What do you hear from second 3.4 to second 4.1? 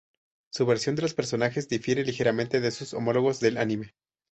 anime.